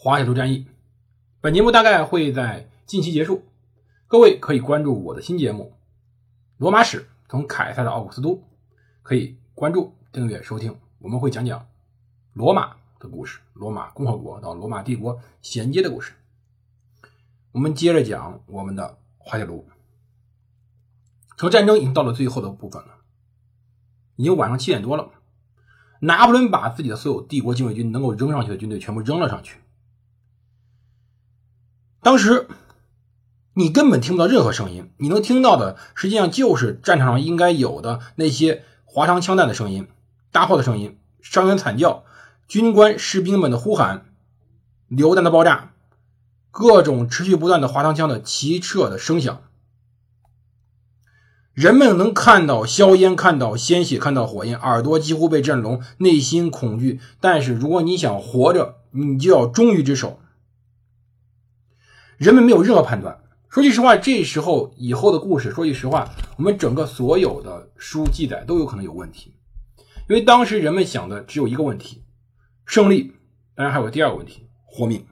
[0.00, 0.64] 华夏族战役。
[1.40, 3.42] 本节目大概会在近期结束，
[4.06, 5.72] 各位可以关注我的新节目
[6.56, 8.36] 《罗马史：从凯撒到奥古斯都》，
[9.02, 9.36] 可以。
[9.56, 11.66] 关注、订阅、收听，我们会讲讲
[12.32, 16.12] 罗马的故事，罗马共和国到罗马帝国衔接的故事。
[17.50, 19.66] 我们接着讲我们的滑铁卢。
[21.36, 22.98] 说战争已经到了最后的部分了，
[24.14, 25.10] 已经晚上七点多了。
[25.98, 29.58] 拿破仑把自己的所有帝国禁卫军能够扔上去的军队全部扔了上去。
[32.02, 32.46] 当时
[33.54, 38.64] 你根本听不到任何声音，你能听到的实际上就是战场上应该有的那些。
[38.90, 39.86] 滑膛枪弹的声音，
[40.32, 42.04] 大炮的声音，伤员惨叫，
[42.48, 44.06] 军官士兵们的呼喊，
[44.88, 45.72] 榴弹的爆炸，
[46.50, 49.42] 各种持续不断的滑膛枪的齐射的声响。
[51.52, 57.00] 人们能看到硝烟，看到鲜血，看到火焰，耳朵几乎被震聋，内心恐惧。
[57.20, 60.18] 但是如果你想活着，你就要忠于之手。
[62.18, 63.16] 人们没有任何判断。
[63.48, 69.32] 说句实话，这时候以后的故事，说句实话，我们整个所有的书记载都有可能有问题，
[70.08, 72.02] 因为当时人们想的只有一个问题：
[72.66, 73.14] 胜利。
[73.54, 75.06] 当然还有第二个问题：活命。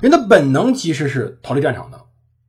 [0.00, 2.04] 人的本能其实是逃离战场的。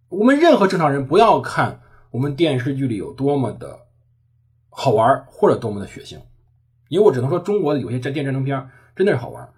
[0.10, 3.88] 我们任何正常人，不要看我们电视剧里有多么的
[4.70, 6.20] 好玩或者多么的血腥，
[6.90, 9.50] 因为我只能说中国的有些战电战争片真的是好玩。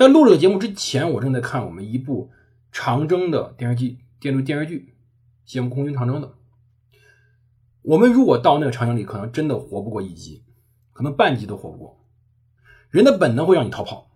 [0.00, 2.30] 在录这个节目之前，我正在看我们一部。
[2.72, 4.94] 长征的电视剧，电视电视剧，
[5.44, 6.32] 谢幕空军长征的。
[7.82, 10.42] 我们如果到那个场景里，可能真的活不过一集，
[10.94, 12.02] 可能半集都活不过。
[12.88, 14.10] 人的本能会让你逃跑，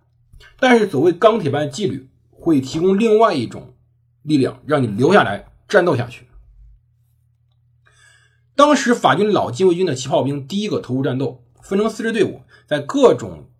[0.58, 3.74] 但是所谓钢铁般的纪律会提供另外一种
[4.22, 6.28] 力量，让你留下来战斗下去。
[8.54, 13.50] 当时法军老禁卫军的骑炮兵第一个投入战斗，分成四支队伍，在各种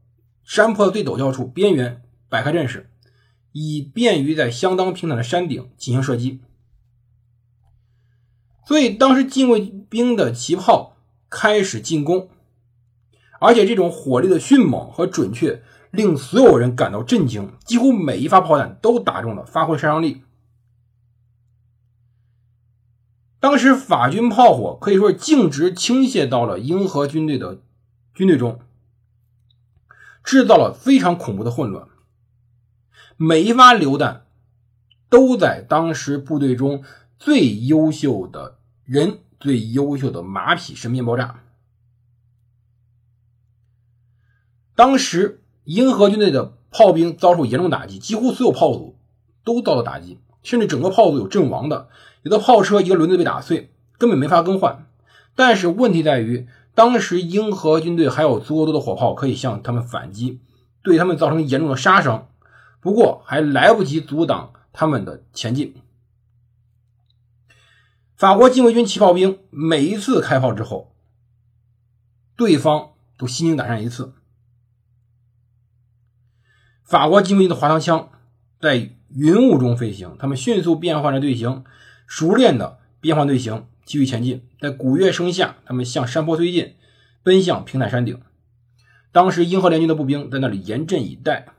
[0.43, 2.01] 山坡的最陡峭处边缘
[2.35, 2.91] 摆开阵势。
[3.57, 6.41] 以便于在相当平坦的山顶进行射击，
[8.67, 10.97] 所以当时禁卫兵的旗炮
[11.31, 12.29] 开始进攻，
[13.39, 15.63] 而且这种火力的迅猛和准确
[15.93, 20.23] 令所有人感到震惊，几乎每一发炮弹都打中了，发挥杀伤力。
[23.39, 27.63] 当时法军炮火可以说是径直倾泻到了英荷军队的
[28.13, 28.59] 军队中，
[30.25, 31.87] 制造了非常恐怖的混乱。
[33.17, 34.25] 每一发榴弹
[35.09, 36.83] 都在当时部队中
[37.19, 41.41] 最优秀的人、最优秀的马匹身边爆炸。
[44.75, 48.97] 当时银河军队的炮兵遭受严重打击，几乎所有炮组
[49.45, 51.89] 都遭到打击，甚至整个炮组有阵亡的，
[52.23, 54.87] 有的炮车一个轮子被打碎，根本没法更换。
[55.37, 60.41] 但是问题在于，当时英荷军队还有足够多的火炮可以向他们反击，
[60.83, 62.27] 对他们造成严重的杀伤。
[62.85, 65.75] 不过还来不及阻挡他们的前进。
[68.15, 70.95] 法国禁卫军骑炮兵每一次开炮之后，
[72.37, 74.13] 对方都心惊胆战一次。
[76.83, 78.11] 法国禁卫军的滑膛枪
[78.61, 81.65] 在云雾中飞行，他们迅速变换着队形，
[82.07, 84.47] 熟练的变换队形，继续前进。
[84.61, 86.77] 在鼓乐声下，他们向山坡推进，
[87.23, 88.21] 奔向平坦山顶。
[89.11, 91.54] 当时英荷联军的步兵在那里严阵以待。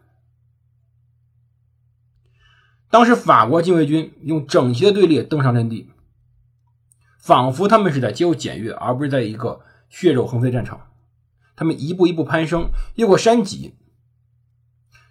[2.89, 5.89] 当时法国禁卫军用整齐的队列登上阵地，
[7.19, 10.87] 仿佛他们是在接受检阅，而不是在一个血肉横飞战场。
[11.55, 13.75] 他们一步一步攀升，越过山脊。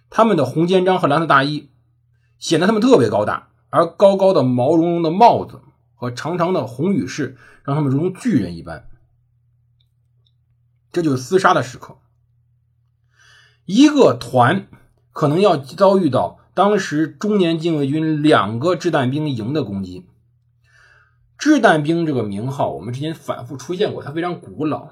[0.09, 1.69] 他们的红肩章和蓝色大衣
[2.39, 5.61] 显得他们特别高大，而高高的毛茸茸的帽子
[5.93, 8.89] 和长长的红羽饰让他们如同巨人一般。
[10.91, 11.97] 这就是厮杀的时刻，
[13.65, 14.67] 一个团
[15.11, 16.39] 可能要遭遇到。
[16.55, 20.05] 当时中年禁卫军两个掷弹兵营的攻击，
[21.37, 24.87] 掷弹兵这个名号我们之前反复出现过，它非常古老。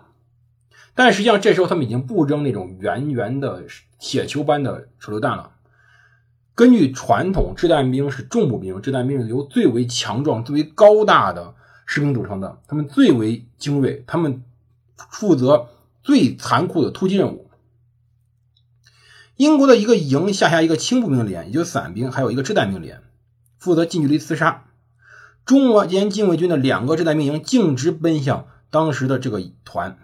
[0.93, 3.63] 但实际上这时候他们已经不扔那种圆圆的
[3.97, 5.51] 铁球般的手榴弹了。
[6.53, 11.55] 根据传统，掷弹兵是重步兵，掷弹兵是由最为强壮、最为高大的
[11.85, 14.43] 士兵组成的，他们最为精锐，他们
[15.09, 15.69] 负责
[16.03, 17.49] 最残酷的突击任务。
[19.35, 23.01] 英国的一个营下辖一个轻步兵连，也就是散兵，还有一个掷弹兵连，
[23.57, 24.65] 负责近距离厮杀。
[25.43, 29.97] 中俄间禁卫军的两个掷弹兵营径直奔向当时的这个团，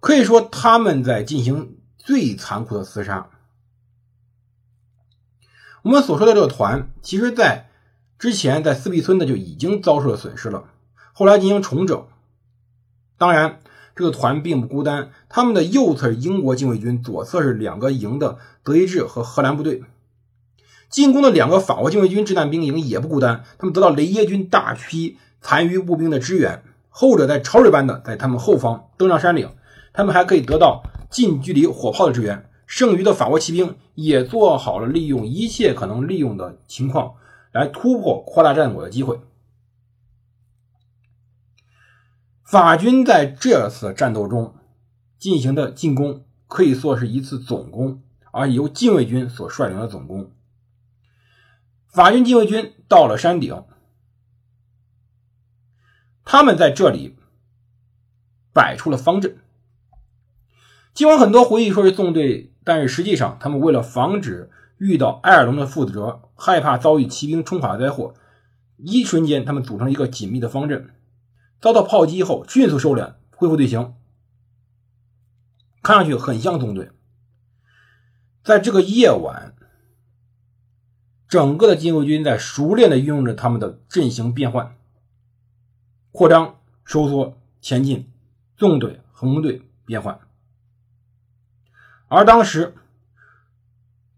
[0.00, 3.28] 可以说他们在进行最残酷的厮杀。
[5.82, 7.68] 我们所说的这个团，其实在
[8.18, 10.64] 之前在斯必村呢就已经遭受了损失了，
[11.12, 12.08] 后来进行重整。
[13.18, 13.60] 当然。
[13.96, 19.82] 这个团并不孤单，他们的右侧是英国禁卫军，左侧是两个营的德意志和荷兰部队。
[20.90, 29.48] 进攻的两个法国禁卫军掷弹兵营也不孤单，他们得到雷耶军大批残余步兵的支援，后者在潮水般的在他们后方登上山岭，
[29.94, 32.48] 他们还可以得到近距离火炮的支援。
[32.66, 37.14] 剩余的法国骑兵也做好了利用一切可能利用的情况
[37.52, 39.18] 来突破扩大战果的机会。
[42.46, 44.54] 法军在这次战斗中
[45.18, 48.00] 进行的进攻可以说是一次总攻，
[48.30, 50.30] 而由禁卫军所率领的总攻。
[51.88, 53.64] 法军禁卫军到了山顶，
[56.24, 57.16] 他们在这里
[58.52, 59.38] 摆出了方阵。
[60.94, 68.14] 尽管很多回忆说是纵队，但是实际上他们为了防止遇到埃尔隆的负责，害怕遭遇骑兵冲垮灾祸，
[68.76, 70.90] 一瞬间他们组成一个紧密的方阵。
[71.60, 73.94] 遭到炮击后，迅速收敛，恢复队形，
[75.82, 76.90] 看上去很像纵队。
[78.44, 79.54] 在这个夜晚，
[81.28, 84.76] 整个的禁卫军在熟练的运用着他们的阵型变换、
[86.12, 88.10] 扩张、收缩、前进、
[88.56, 90.20] 纵队、横队变换。
[92.08, 92.74] 而当时，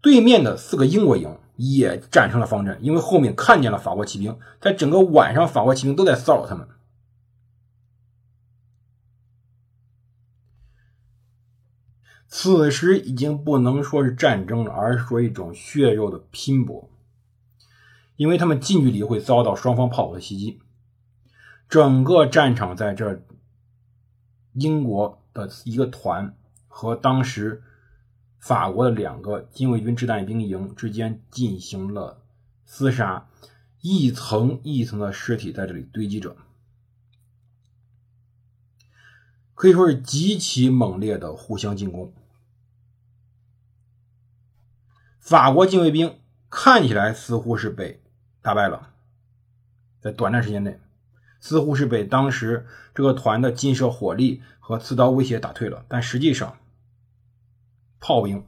[0.01, 6.67] 对面的四个英国营也战成了方阵，因为后面看见了法国骑兵，在整个晚上，法国骑兵都在骚扰他们。
[12.31, 16.87] 此时已经不能说是战争了，而是说一种血肉的拼搏，
[18.17, 20.61] 因为他们近距离会遭到双方炮火的袭击。
[21.67, 23.23] 整个战场在这
[24.53, 26.35] 英国的一个团
[26.67, 27.63] 和当时
[28.37, 32.21] 法国的两个禁卫军掷弹兵营之间进行了
[32.67, 33.27] 厮杀，
[33.81, 36.37] 一层一层的尸体在这里堆积着，
[39.55, 42.13] 可以说是极其猛烈的互相进攻。
[45.29, 46.17] 法国禁卫兵
[46.49, 48.01] 看起来似乎是被
[48.41, 48.89] 打败了，
[50.01, 50.79] 在短暂时间内，
[51.39, 52.65] 似乎是被当时
[52.95, 55.85] 这个团的近射火力和刺刀威胁打退了。
[55.87, 56.57] 但实际上，
[57.99, 58.43] 炮兵，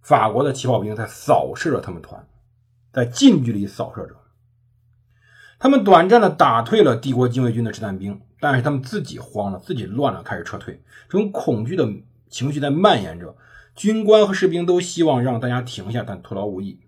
[0.00, 2.24] 法国的骑炮兵在扫射着他们团，
[2.92, 4.14] 在近距离扫射着。
[5.58, 10.80] 他们短暂的打退了帝国禁卫军的掷弹兵，但是他们自己慌了，自己乱了，开始撤退。
[11.08, 11.84] 这种恐惧的
[12.28, 13.36] 情绪在蔓延着。
[13.78, 16.80] 军官和士兵都希望让大家停下，但徒劳无益。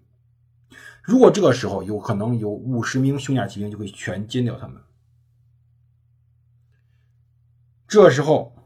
[1.05, 4.83] 如果这个时候有可能有五十名胸甲骑兵，就会全歼掉他们。
[7.87, 8.57] 这时候，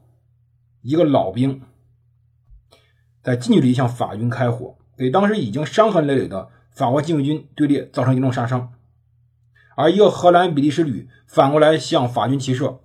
[0.81, 1.61] 一个老兵
[3.23, 8.73] 在近距离向法军开火，给当时已经伤痕累累的法国禁卫军队列造成严重杀伤。
[9.77, 12.81] 而一个荷兰比利时旅反过来向法军齐射。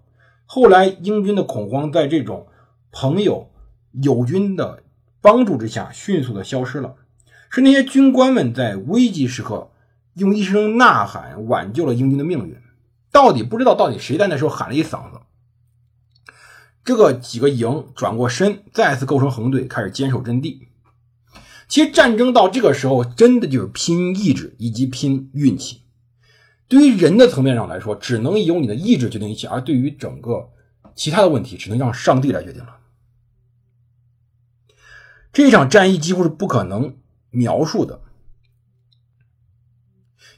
[0.46, 2.48] 后来，英军的恐慌在这种
[2.92, 3.50] 朋友
[3.94, 4.84] 友军的。
[5.22, 6.96] 帮助之下，迅速的消失了。
[7.50, 9.72] 是那些军官们在危急时刻
[10.14, 12.56] 用一声呐喊挽救了英军的命运。
[13.12, 15.20] 到底不知道到底谁在那时候喊了一嗓子。
[16.86, 20.68] 这个几个营转过身，再次构成横队，开始坚守阵地。
[21.68, 25.82] 其实战争到这个时候，真的就是拼意志以及拼运气。
[26.68, 30.50] 对于人的层面上来说，只能由你的意志决定一切；而对于整个
[30.96, 32.79] 其他的问题，只能让上帝来决定了。
[35.32, 36.96] 这场战役几乎是不可能
[37.30, 38.02] 描述的，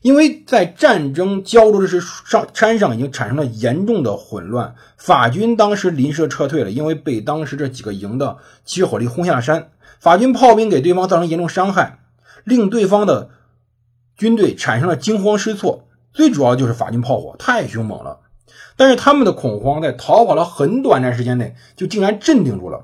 [0.01, 4.75] 因为在战争焦灼的时，上山上已经产生了严重的混乱。
[4.97, 9.71] 法军当时临时撤退了，因为被当时这几个营的起射火力轰下了山。
[9.99, 11.99] 法军炮兵给对方造成严重伤害，
[12.43, 13.29] 令对方的
[14.17, 15.87] 军队产生了惊慌失措。
[16.11, 18.19] 最主要就是法军炮火太凶猛了，
[18.75, 22.83] 但是他们的恐慌在逃跑了很短暂时间内就竟然镇定住了。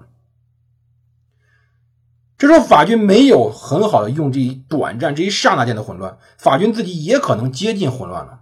[2.38, 8.42] 这时候，法军没有很好的用这一短暂、这一刹那间的混乱，法军自己也可能接近混乱了。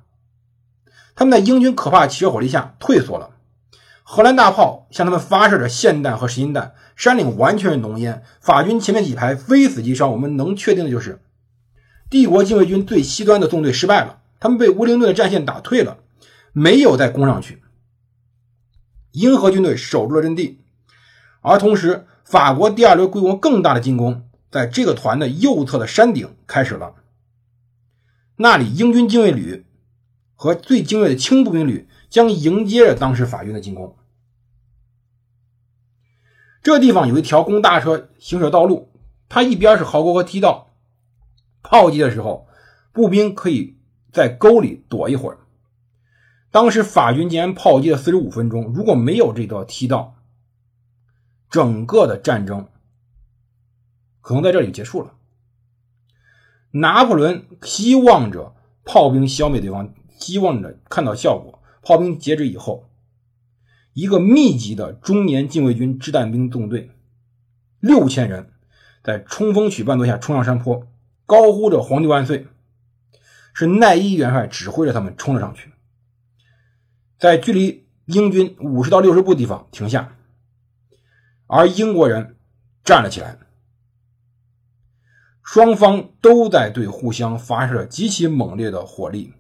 [1.15, 3.29] 他们在英军可怕的骑射火力下退缩了。
[4.03, 8.21] 荷兰大炮向他们发射着霰弹和实心弹，山岭完全是浓烟。
[8.41, 10.11] 法军前面几排非死即伤。
[10.11, 11.21] 我们能确定的就是，
[12.09, 15.97] 帝国禁卫军最西端的纵队失败了，他们被乌灵顿的战线打退了，
[16.51, 17.63] 没有再攻上去。
[19.13, 20.59] 英荷军队守住了阵地。
[21.41, 26.95] 而同时，法国第二轮规模更大的进攻，在这个团的右侧的山顶开始了。
[28.37, 29.63] 那里，英军精锐旅
[30.33, 33.95] 和最精锐的轻步兵旅将迎接着当时法军的进攻。
[36.63, 38.89] 这地方有一条供大车行驶道路，
[39.29, 40.71] 它一边是壕沟和梯道，
[41.61, 42.47] 炮击的时候，
[42.91, 43.77] 步兵可以
[44.11, 45.37] 在沟里躲一会儿。
[46.49, 50.15] 当时法军竟然炮击了四十五分钟，如果没有这道梯道，
[51.49, 52.67] 整个的战争
[54.21, 55.13] 可能在这里结束了。
[56.71, 61.61] 拿破仑希望着炮兵消灭对方，希望着看到效果。
[61.81, 62.89] 炮兵截止以后，
[63.93, 66.91] 一个密集的中年禁卫军掷弹兵纵队，
[67.79, 68.51] 六千人，
[69.03, 70.87] 在冲锋曲伴奏下冲上山坡，
[71.25, 72.47] 高呼着“皇帝万岁”。
[73.53, 75.71] 是奈伊元帅指挥着他们冲了上去，
[77.17, 80.14] 在距离英军五十到六十步地方停下，
[81.47, 82.35] 而英国人
[82.83, 83.37] 站了起来。
[85.43, 89.33] 双方都在对互相发射极其猛烈的火力，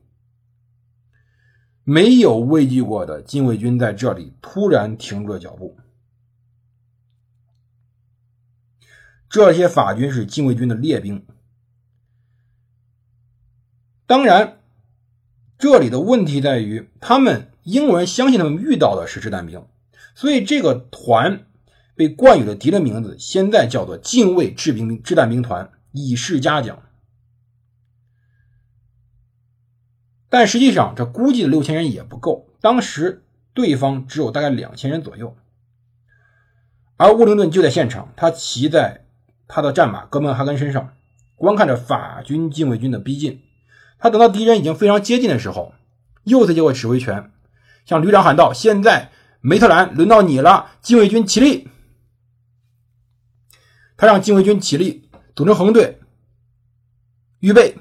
[1.83, 5.77] 没有畏惧过的禁卫军在这里突然停住了脚步。
[9.27, 11.25] 这些法军是禁卫军的列兵，
[14.05, 14.59] 当然，
[15.57, 19.67] 这里的问题在于，他们英国人相信他们遇到的是掷弹兵，
[20.13, 21.47] 所以这个团
[21.95, 25.71] 被冠以了敌人名字，现在叫做禁卫制兵掷弹兵团。
[25.97, 26.83] 以示嘉奖，
[30.27, 32.49] 但实际上这估计的六千人也不够。
[32.59, 33.23] 当时
[33.53, 35.37] 对方只有大概两千人左右，
[36.97, 39.05] 而沃灵顿就在现场，他骑在
[39.47, 40.97] 他的战马哥本哈根身上，
[41.37, 43.39] 观看着法军禁卫军的逼近。
[43.97, 45.73] 他等到敌人已经非常接近的时候，
[46.25, 47.31] 又次接过指挥权，
[47.85, 51.69] 向旅长喊道：“现在梅特兰，轮到你了，禁卫军起立。”
[53.97, 55.03] 他让禁卫军起立。
[55.35, 55.99] 组成横队，
[57.39, 57.77] 预备，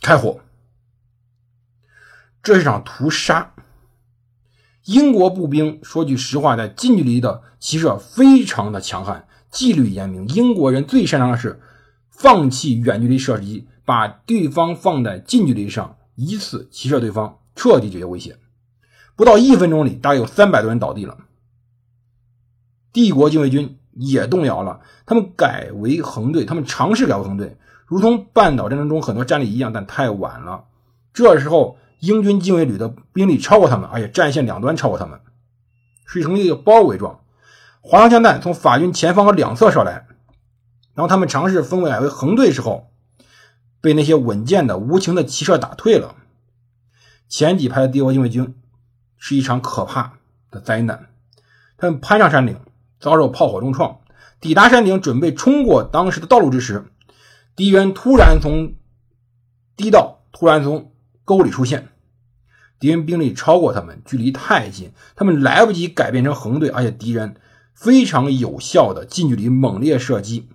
[0.00, 0.40] 开火。
[2.40, 3.52] 这是场屠杀。
[4.84, 10.28] 英国步兵说句实话，在近距离的骑射非常的强悍，纪律严明。
[10.28, 11.60] 英国人最擅长的是
[12.10, 18.38] 放弃远距离射击，把对方放在近距离上，一次骑射对方，彻底解决威胁。
[19.16, 21.18] 不到一分钟里，大概有三百多人倒地了。
[22.92, 23.76] 帝国禁卫军。
[23.94, 27.56] 也动摇了，他们改为横队，他们尝试改为横队，
[27.86, 30.64] 如同半岛战争中很多战例一样，但太晚了。
[31.12, 35.20] 这时候，英军禁卫旅的兵力超过他们，而且战线两端超过他们，
[36.06, 37.20] 是成一个包围状。
[37.80, 40.06] 滑膛枪弹从法军前方和两侧射来，
[40.94, 42.90] 然后他们尝试分为改为横队时候，
[43.80, 46.14] 被那些稳健的、无情的骑射打退了。
[47.28, 48.54] 前几排的帝国禁卫军
[49.18, 50.14] 是一场可怕
[50.50, 51.08] 的灾难，
[51.76, 52.56] 他们攀上山顶。
[53.02, 54.00] 遭受炮火重创，
[54.40, 56.84] 抵达山顶，准备冲过当时的道路之时，
[57.56, 58.74] 敌人突然从
[59.76, 60.92] 低道突然从
[61.24, 61.88] 沟里出现，
[62.78, 67.34] 敌人兵力超过他们，距离太近，他们来不及改变成横队，而且敌人
[67.74, 70.48] 非常有效的近距离猛烈射击。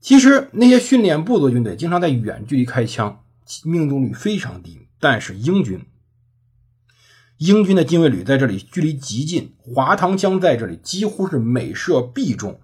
[0.00, 3.22] 其实那些训练部的军队经常在远距离开枪，
[3.64, 5.84] 命中率非常低，但是英军。
[7.38, 12.60] 英军的禁卫旅在这里距离极近，滑膛枪在这里几乎是每射必中。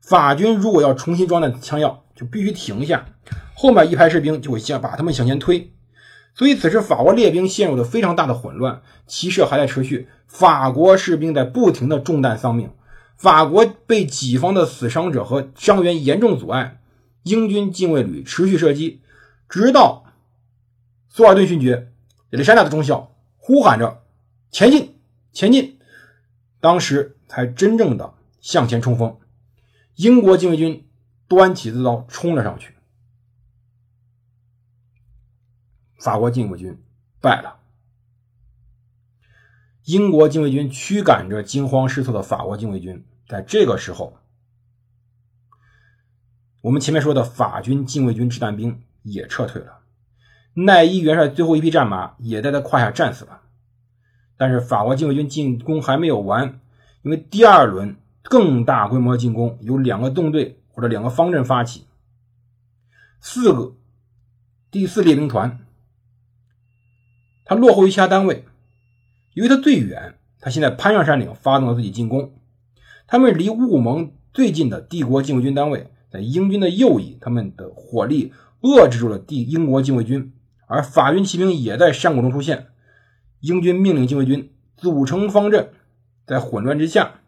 [0.00, 3.06] 法军如果要重新装弹枪药，就必须停下，
[3.54, 5.72] 后面一排士兵就会向把他们向前推。
[6.34, 12.70] 所以此时法国列兵陷入了非常大的混乱，骑射还在持续，法国士兵在不停的中弹丧命，
[13.16, 16.80] 法国被己方的死伤者和伤员严重阻碍。
[17.22, 19.00] 英军禁卫旅持续射击，
[19.48, 20.04] 直到
[21.08, 21.92] 苏尔顿勋爵
[22.30, 23.13] 亚历山大的中校。
[23.46, 24.02] 呼喊着
[24.50, 24.98] 前进，
[25.30, 25.78] 前进！
[26.60, 29.18] 当时才真正的向前冲锋。
[29.96, 30.88] 英国禁卫军
[31.28, 32.74] 端起刺刀冲了上去，
[35.98, 36.82] 法国禁卫军
[37.20, 37.60] 败了。
[39.84, 44.16] 英国禁卫军驱赶着惊慌失措的法国禁卫军，在这个时候，
[46.62, 49.83] 我们前面说的法军禁卫军掷弹兵也撤退了。
[50.54, 53.40] 奈伊元帅最后一匹战马也在他胯下战死了，
[54.36, 56.60] 但是法国禁卫军进攻还没有完，
[57.02, 61.86] 因为第二轮更大规模进攻由两个纵队或者两个方阵发起，
[63.18, 63.74] 四个
[64.70, 65.58] 第四列兵团，
[67.44, 68.44] 他落后于其他单位，
[69.34, 72.32] 因为他最远，他现在攀上山岭发动了自己进攻，
[73.08, 80.32] 他们离雾蒙最近的帝国禁卫军单位在英军的右翼，他们的火力遏制住了帝英国禁卫军。
[80.66, 82.68] 而法军骑兵也在山谷中出现，
[83.40, 85.72] 英军命令禁卫军组成方阵，
[86.26, 87.20] 在混乱之下，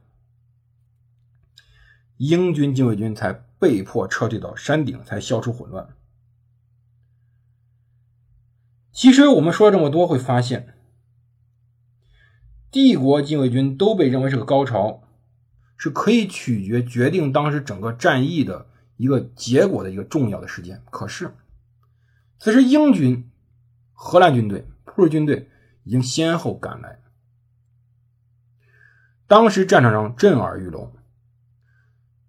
[2.16, 5.88] 英军禁卫军才被迫撤退到山顶，才消除混乱。
[8.92, 10.74] 其实我们说了这么多，会发现，
[12.70, 15.02] 帝国禁卫军都被认为是个高潮，
[15.76, 18.66] 是可以取决决定当时整个战役的
[18.96, 20.82] 一个结果的一个重要的事件。
[20.90, 21.34] 可是，
[22.38, 23.30] 此时英军、
[23.92, 25.50] 荷兰军队、普鲁军队
[25.84, 27.00] 已经先后赶来，
[29.26, 30.92] 当时战场上震耳欲聋，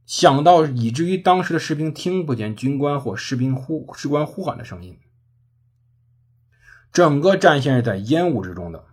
[0.06, 4.98] 响到以至于当时的士兵听不见军官或士兵呼士官呼喊的声音。
[6.94, 8.86] 整个战线是在烟雾之中的，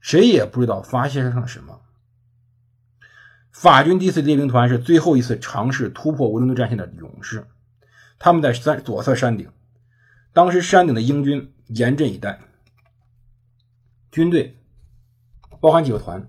[0.00, 1.82] 谁也不知道发生了什么。
[3.50, 7.46] 法军第四猎兵团是最后一次尝试突破维伦顿战线的勇士，
[8.22, 9.50] 他们在山左侧山顶，
[10.34, 12.38] 当时山顶的英军严阵以待，
[14.12, 14.58] 军队
[15.58, 16.28] 包含几个团，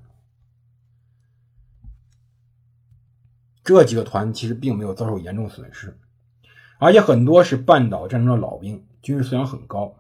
[3.62, 5.98] 这几个团其实并没有遭受严重损失，
[6.80, 9.98] 而且很多是半岛战争的老兵，军事素养很高。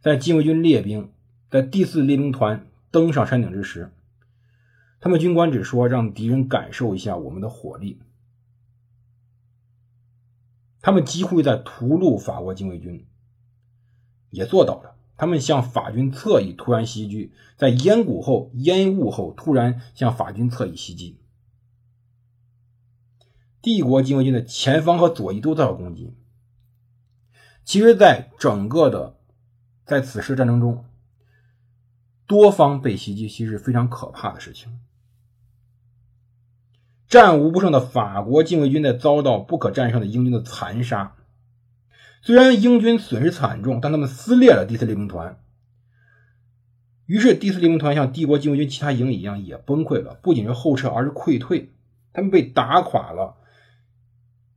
[0.00, 1.12] 在禁卫军列兵
[1.50, 3.92] 在第四列兵团登上山顶之时，
[4.98, 8.00] 他们军官只说让敌人感受一下我们的火力。
[10.80, 13.06] 他们几乎在屠戮法国禁卫军，
[14.30, 14.96] 也做到了。
[15.16, 21.20] 他们向法军侧翼突然袭击，在烟谷后、烟雾后突然向法军侧翼袭击。
[23.60, 26.14] 帝国禁卫军的前方和左翼都遭到攻击。
[27.64, 29.16] 其实，在整个的。
[29.84, 30.84] 在此时战争中，
[32.24, 34.80] 多方被袭击，其实是非常可怕的事情。
[37.10, 41.16] 战无不胜的法国禁卫军在遭到不可战胜的英军的残杀。
[42.22, 45.40] 虽然英军损失惨重，但他们撕裂了第四猎兵团。
[47.06, 51.72] 于是第四猎兵团像帝国禁卫军其他营一样也崩溃了，不仅是后撤，而是溃退。
[52.12, 53.34] 他们被打垮了。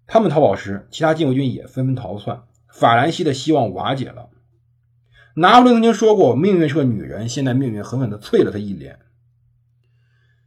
[0.06, 2.44] 他们逃跑时，其他禁卫军也纷纷逃窜。
[2.68, 4.30] 法兰西的希望瓦解了。
[5.36, 9.00] 拿破仑曾经说过：“命运是个女人。”现在命运狠狠地啐了他一脸。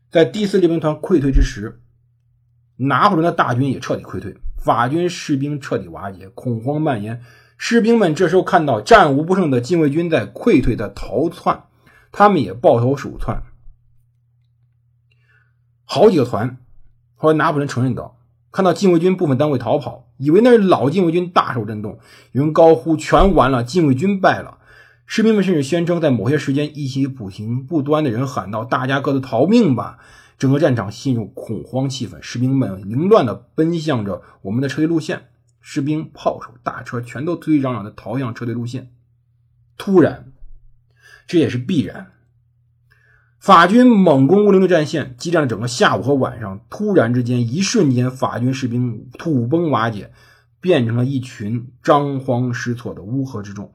[0.08, 1.80] 在第四猎兵团溃退之时，
[2.76, 7.22] 拿破仑的大军也彻底溃退，法军士兵彻底瓦解，恐慌蔓延。
[7.58, 11.64] 士兵们这时候看到战无不胜的禁卫军在溃退、在逃窜，
[12.12, 13.42] 他们也抱头鼠窜。
[15.84, 16.58] 好几个团，
[17.14, 18.18] 后来拿破仑承认道
[18.52, 21.98] ：“看到禁卫军部分单位逃跑，以为那是老禁卫军，大受震动。
[22.32, 24.58] 有人高呼：‘全完了，禁卫军败了。’”
[25.06, 29.98] 士兵们甚至宣称，在某些时间，一起不停不端的人喊道：“大家各自逃命吧！”
[30.38, 35.28] 整个战场陷入恐慌气氛，士兵们凌乱地奔向着我们的撤退路线。
[35.60, 38.92] 士兵、炮手、大车全都推推攘攘地逃向撤退路线。
[39.76, 40.32] 突然，
[41.26, 42.12] 这也是必然。
[43.40, 46.60] 法军猛攻乌灵的战线，激战了整个下午和晚上。
[46.70, 50.12] 突然之间，一瞬间，法军士兵土崩瓦解，
[50.60, 53.72] 变成了一群张慌失措的乌合之众。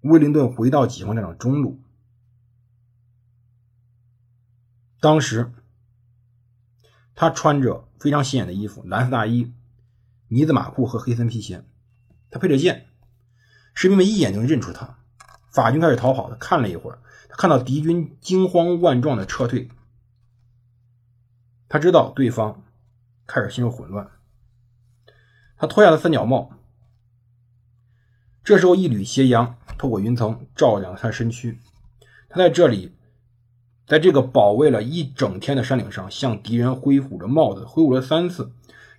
[0.00, 1.80] 威灵顿回到解放战场中路，
[5.04, 5.52] 当时
[7.14, 9.52] 他穿着非常显眼的衣服，蓝色大衣、
[10.28, 11.62] 呢子马裤和黑森皮鞋，
[12.30, 12.86] 他配着剑，
[13.74, 14.96] 士兵们一眼就能认出他。
[15.50, 19.68] 法军开始逃跑，他看了一会儿，他看到敌军惊慌万状的撤退，
[21.68, 22.62] 他知道对方
[23.26, 24.10] 开始陷入混乱，
[25.58, 26.50] 他脱下了三角帽。
[28.42, 31.58] 这时候，一缕斜阳透过云层照亮了他身躯。
[32.30, 32.96] 他在这里，
[33.86, 38.50] 在这个保卫了一整天的山顶上，向敌人挥舞着帽子，挥舞了三次。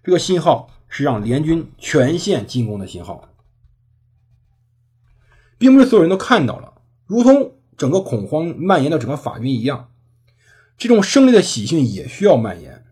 [0.04, 3.30] 这个信号是让联军全线进攻的信号，
[5.58, 6.74] 并不是所有人都看到了。
[7.08, 9.90] 如同整个恐慌蔓延到整个法军一样，
[10.78, 12.86] 这种胜利的喜讯也需要蔓延。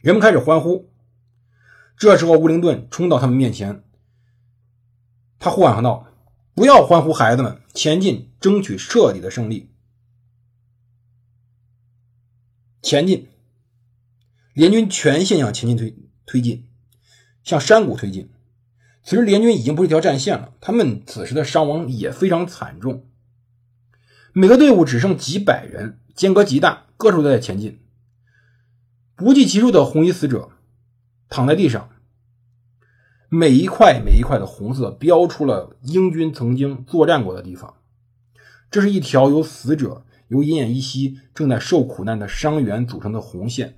[0.00, 0.90] 人们开始欢呼。
[1.96, 3.84] 这时候，乌灵顿冲到他们面前。
[5.38, 6.06] 他呼喊道
[6.54, 9.70] ：“不要欢呼，孩子们，前进，争取彻底的胜利！
[12.84, 13.28] 前进！
[14.52, 16.68] 联军全线向前进推推进，
[17.42, 18.28] 向山谷推进。
[19.02, 23.06] 此时，联军已经不是一条战线了，他们此时的伤亡也非常惨重。
[24.34, 27.80] 每个队伍只剩几百人，间隔极大，各处都在前进。
[29.16, 30.50] 不计其数的红衣死者
[31.30, 31.88] 躺在地上。”
[33.30, 37.76] 每一块每一块的红色标出了英军曾经作战过的地方。
[38.70, 43.76] 这是一条由死者、由奄奄一息、正在受苦难的伤员组成的红线，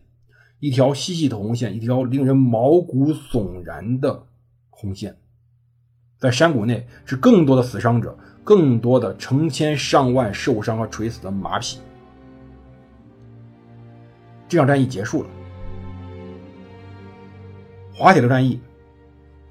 [0.60, 4.26] 一条细细的红线，一条令人毛骨悚然的
[4.70, 5.16] 红线。
[6.18, 11.78] 在山谷内是更多的死伤者，更多的成千上万受伤和垂死的马匹。
[14.48, 15.28] 这场战役结束了，
[17.92, 18.60] 滑铁卢战役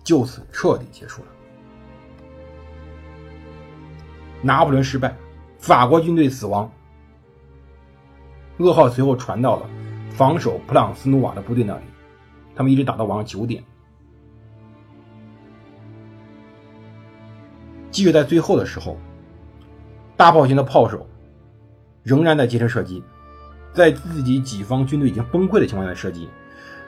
[0.04, 1.28] 就此彻底结束了。
[4.42, 5.16] 拿破仑失败，
[5.60, 6.72] 法国军队死亡。
[8.60, 9.70] 噩耗随后传到了
[10.10, 11.84] 防守普朗斯努瓦的部队那里，
[12.56, 13.64] 他们一直打到晚上九点。
[17.92, 18.98] 即使在最后的时候，
[20.18, 21.08] 大炮型的炮手
[22.04, 23.02] 仍然在坚持射击，
[23.74, 26.30] 在自己己方军队已经崩溃的情况下射击，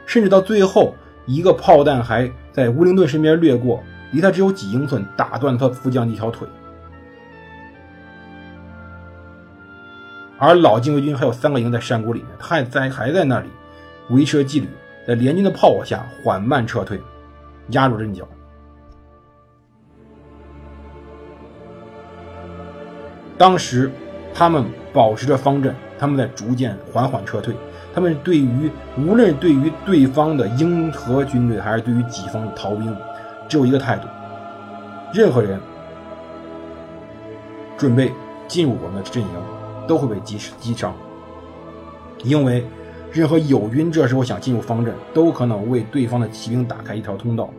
[0.05, 0.93] 甚至到最后
[1.25, 6.47] 一个炮弹还在乌灵顿身边掠过，离他只有几英寸，打断他副将的一条腿。
[10.39, 13.49] 而老禁卫军还有三个营在山谷里面，他还在还在那里
[14.09, 14.67] 维持纪律，
[15.07, 17.01] 在联军的炮火下缓慢撤退，
[17.69, 18.27] 压住阵脚。
[23.37, 23.91] 当时
[24.33, 27.55] 他们保持着方阵，他们在逐渐缓缓撤退。
[27.93, 32.95] 他们对于无论对于对方的英荷军队，还是对于己方的逃兵，
[33.49, 34.07] 只有一个态度：
[35.11, 35.59] 任何人
[37.75, 38.13] 准备
[38.47, 39.29] 进入我们的阵营。
[39.87, 40.93] 都会被击击伤，
[42.23, 42.63] 因为
[43.11, 47.49] 任何友军这时候想进入方阵，都可能为对方的骑兵打开一条通道。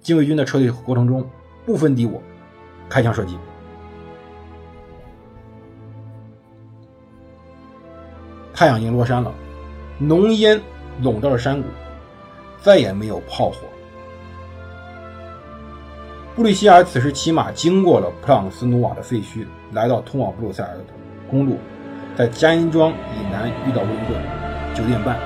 [0.00, 1.28] 禁卫军的撤退过程中，
[1.66, 2.20] 不分敌我，
[2.88, 3.36] 开枪射击。
[8.54, 9.32] 太阳已经落山了，
[9.98, 10.60] 浓烟
[11.00, 11.68] 笼罩着山谷，
[12.60, 13.56] 再也没有炮火。
[16.34, 20.84] 布里希尔此时骑马经过了普朗斯努瓦的废墟，来到通往布鲁塞尔的
[21.30, 21.58] 公路，
[22.16, 24.18] 在嘉音庄以南遇到温顿。
[24.74, 25.18] 九点半，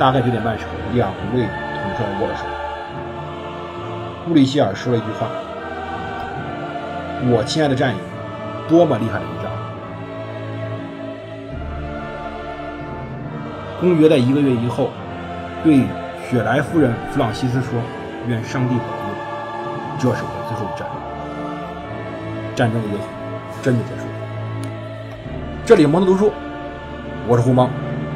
[0.00, 2.46] 大概九点半时候，两位统帅握了手。
[4.26, 5.28] 布里希尔说了一句话
[7.30, 7.98] ：“我亲爱的战友，
[8.66, 9.52] 多么厉害的一仗！”
[13.78, 14.88] 公爵在一个月以后
[15.62, 15.82] 对
[16.30, 17.78] 雪莱夫人弗朗西斯说
[18.26, 18.97] ：“愿上帝保佑。”
[20.00, 20.86] 这是我最后一战，
[22.54, 23.04] 战争也许
[23.62, 24.12] 真的结束了。
[25.66, 26.32] 这里蒙特读书，
[27.26, 27.68] 我是胡蒙，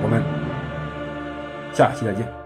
[0.03, 0.23] 我们
[1.73, 2.42] 下期再见。